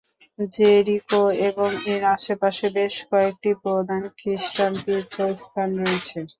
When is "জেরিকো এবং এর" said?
0.49-2.01